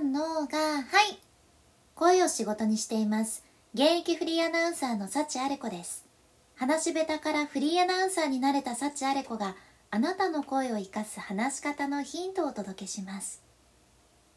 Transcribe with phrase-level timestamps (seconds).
[0.00, 1.18] んのがはい。
[1.94, 3.44] 声を仕事にしています。
[3.74, 6.06] 現役フリーアナウンサーの幸あれ子です。
[6.56, 9.54] 話し下手からフリーアナウンサーになれた幸あれ子が
[9.90, 13.42] あなたの声を生かす話し方のヒントをお届けします。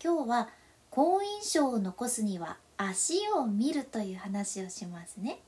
[0.04, 0.49] 今日は
[0.89, 5.39] 好印象を残すには足を見るという話をしますね。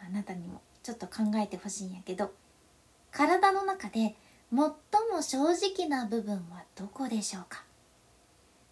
[0.00, 2.32] あなたにもちょっと考えてほしいんやけど
[3.12, 4.14] 体の中で
[4.50, 4.74] 最も
[5.20, 7.67] 正直な部分はどこでしょうか？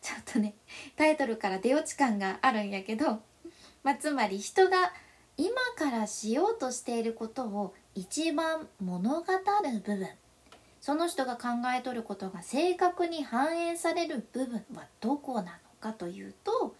[0.06, 0.54] ちょっとね
[0.94, 3.22] タイトルから出落ち感があるんやけど、
[3.82, 4.92] まあ、つまり人が
[5.36, 10.08] 今からしようとしていることを一番物語る部分。
[10.80, 16.76] その人が考えとることが正確に反映される部分はどこなのかというと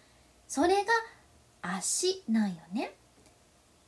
[0.46, 0.92] それが
[1.60, 2.92] 足なんよね。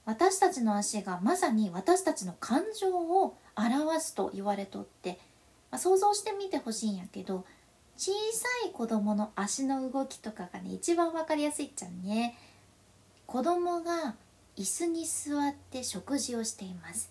[0.05, 5.21] 私たちの足がまさに私たちの感情を表すと言われとって、
[5.71, 7.45] まあ、想像してみてほしいんやけど
[7.99, 12.39] 小さい子供の足の動きとかがね一番分かりやすいっちゃんね。
[13.27, 14.15] 子供が
[14.57, 17.11] 椅子に座って食事をしています。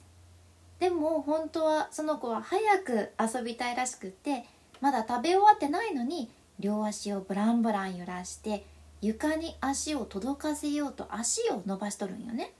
[0.80, 4.46] でも本当はその子は早く遊びたいらしくって
[4.80, 8.66] まだ食べ終わってないのに両足をブランブラン揺らして
[9.02, 12.54] 床に足を届かせようと足を伸ばしとるんよね。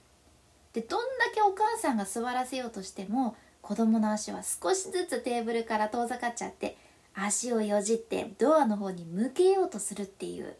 [0.74, 6.76] でどんだけお母さんが座らせようとしても子供の足は少しずつテーブルから遠ざかっちゃって
[7.24, 10.56] 足をよじってドアの方に向けようとするっていう、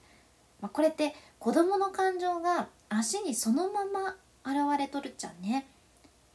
[0.60, 5.66] まあ、これって子供の感情が足にそのまま現れとるっちゃね。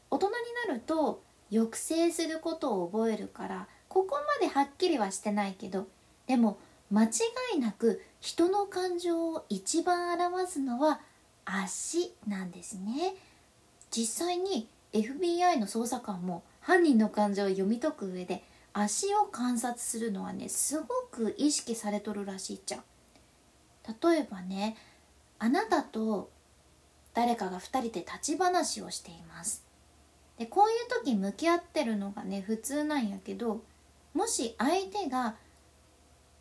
[0.10, 0.34] 大人に
[0.68, 5.88] なると抑制することを覚えるからここまではっきりはしてないけど
[6.28, 6.60] でも
[6.92, 7.10] 間違
[7.56, 11.02] いなく人の感情を一番表すのは
[11.46, 13.16] 足なんですね。
[13.92, 18.44] 実際に FBI の捜査官も犯人の感情を読み解く上で
[18.74, 22.80] 足を観察するのはねすごく意識されとるらしいじゃ。
[22.80, 22.84] ん
[24.02, 24.76] 例えばね
[25.40, 26.32] あなたと
[27.14, 29.64] 誰かが2人で立ち話をしています。
[30.38, 33.64] でこういう時向き合ってるのがね普通なんやけど
[34.14, 35.36] もし相手が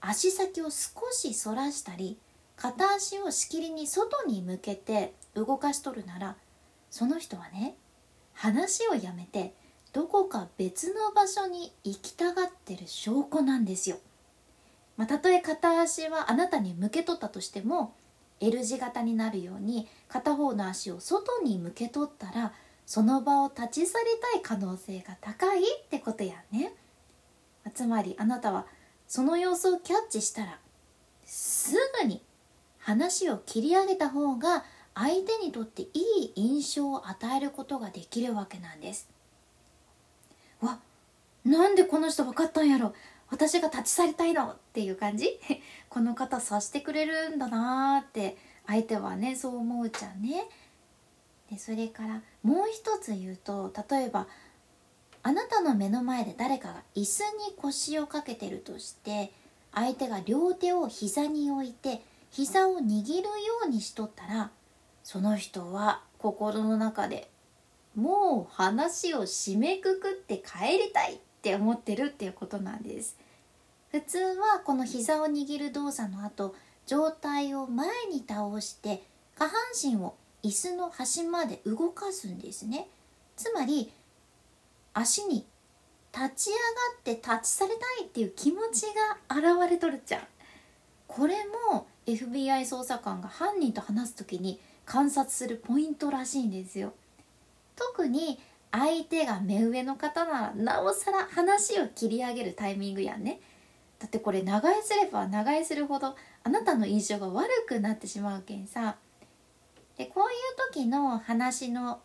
[0.00, 2.18] 足先を少し反らしたり
[2.56, 6.36] 片足をしきりに外に向けて動かしとるなら
[6.90, 7.76] その人はね
[8.32, 9.54] 話をやめて
[9.92, 13.98] どこか別の場所に行きたがってる証拠なんですよ。
[14.96, 17.94] まあ、たとえ片足はあなたに向けとったとしても
[18.40, 22.52] L 字型になるように片方の足を外に向けとったら
[22.86, 26.74] その場を立ち去りたい可能性が高いってことやね。
[27.74, 28.66] つまりあなたは
[29.06, 30.58] その様子をキャッチしたら
[31.24, 32.22] すぐに
[32.78, 34.64] 話を切り上げた方が
[34.94, 39.08] 相手にとっていい印象を与えることができるわけなんです。
[41.44, 42.94] なんでこの人分かったんやろ？
[43.30, 44.44] 私が立ち去りたいの？
[44.50, 45.40] っていう感じ？
[45.88, 48.36] この方察してくれるんだなーって
[48.66, 50.48] 相手はねそう思うじゃんね。
[51.50, 54.26] でそれからもう一つ言うと例えば
[55.22, 59.32] あなたの目の前で誰かが椅子に腰をかけてるとして
[59.74, 63.28] 相手が両手を膝に置いて膝を握るよ
[63.66, 64.50] うにしとったら
[65.04, 67.30] その人は心の中で
[67.94, 71.14] もう話を締めくくって帰りたい。
[71.14, 73.16] っって思ってるっていうことなんです。
[73.90, 76.54] 普通はこの膝を握る動作の後
[76.86, 79.02] 上体を前に倒して
[79.36, 80.14] 下半身を
[80.44, 82.86] 椅子の端まで動かすんですね。
[83.36, 83.92] つまり
[84.94, 85.44] 足に
[86.16, 86.60] 立ち上が
[87.00, 88.86] ってタッチされたいっていう気持ち
[89.28, 90.22] が現れとるじゃん。
[91.08, 91.38] これ
[91.72, 96.92] も FBI 捜査官が犯人と話す時に観察するポイントらしいんですよ。
[97.74, 98.38] 特に
[98.72, 103.40] 相手が目上の方ならなおさら話を切り上げるタイミングやんね。
[103.98, 108.96] だってこれ長居すれば長居するほどあなたの印象が悪くなってしまうけんさ。
[109.96, 112.00] でこういう時の話の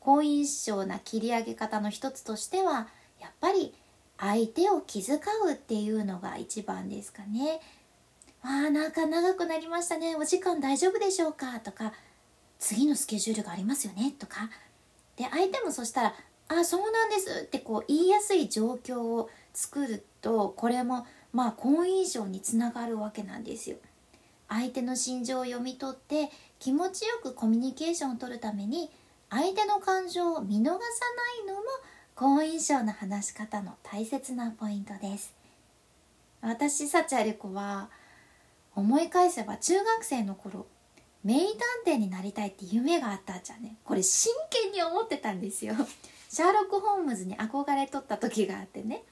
[0.00, 3.74] 好印象な切り上げ方の一つとしてはやっぱり
[4.18, 7.60] 相手を気遣うっていうのが一番ですかね。
[8.42, 10.14] ああなんか長くなりましたね。
[10.14, 11.58] お時間大丈夫でしょうか？
[11.60, 11.94] とか
[12.58, 14.12] 次のスケジュールがありますよね？
[14.18, 14.50] とか
[15.20, 16.14] で相手もそしたら
[16.48, 23.76] 「あそうなんです」ってこう言いやすい状況を作るとこれもまあ好印象につながるわけなんですよ。
[24.48, 28.90] 相手の心情を読み取って気持ちよくコミュニケーションを取るために
[29.28, 30.78] 相手の感情を見逃さな
[31.44, 31.60] いのも
[32.16, 35.34] 好印象の話し方の大切なポイントです。
[36.40, 37.90] 私幸あれ子は
[38.74, 40.66] 思い返せば中学生の頃
[41.24, 41.38] 名
[41.84, 43.76] 探偵になりたいって夢があったじゃんね。
[43.84, 45.74] これ真剣に思ってたんですよ。
[46.30, 49.02] シャーロック・ホームズに憧れとった時があってね。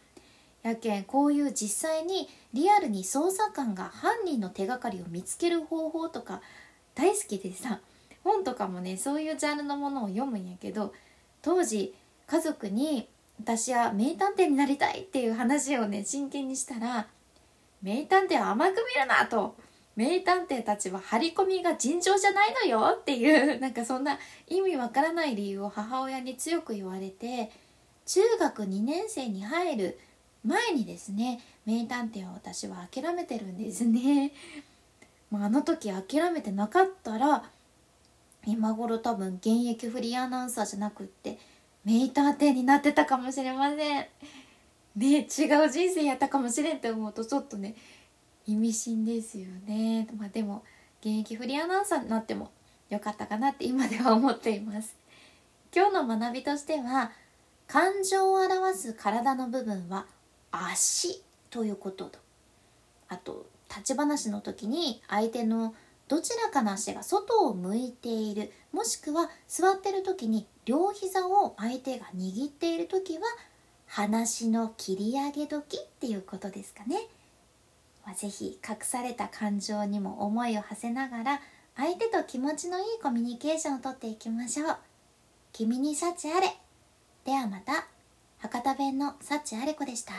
[0.63, 6.43] やけんこういう実際にリアルに捜査官が犯人の手がかりを見つける方法とか
[6.95, 7.81] 大好きでさ。
[8.25, 10.93] 本とかもねそういうジャンルのものを読むんやけど
[11.43, 11.95] 当時
[12.27, 13.09] 家族に
[13.41, 17.07] 私は名探偵になりたいっていう話をね真剣にしたら
[17.83, 19.57] 名探偵は甘く見るなと
[19.99, 24.17] 名探偵たちは張り込みが尋常じゃないのよっていうなんかそんな
[24.47, 27.51] 意味わからない理由を母親に強く言われて
[28.07, 29.99] 中学2年生に入る
[30.45, 34.31] 前にですね名探偵を私は諦めてるんですね。
[35.33, 37.51] まあ、あの時諦めてなかったら
[38.47, 41.41] 今頃多分現役フリーアナウンサーじゃなくって
[41.85, 44.07] 名探偵になってたかもしれません。
[44.95, 45.27] ね違う
[45.69, 47.75] 人生やったかもしれんって思うとちょっとね
[48.49, 50.09] 意味深ですよね。
[50.17, 50.65] まあでも
[51.01, 52.51] 現役フリーアナウンサーになっても
[52.89, 54.97] よかったかなって今では思っています。
[55.75, 57.13] 今日の学びとしては
[57.67, 60.07] 感情を表す体の部分は
[60.51, 62.19] 足ということと
[63.11, 65.75] あと立ち話の時に相手の
[66.09, 73.25] どちらかの足が外を向いているもしくは座ってる時に両膝を相手が握っている時は
[73.87, 76.97] 話の切り上げ時っていうことですかね。
[78.09, 81.41] まあ、ぜひ隠された感情にも思いを馳せながら
[81.77, 84.77] 相手と気持ちのいいコミュニケーションをとっていきましょう。
[85.53, 86.57] 君に幸あれ。
[87.27, 87.87] ではまた。
[88.39, 90.15] 博多弁の幸あれ子でした。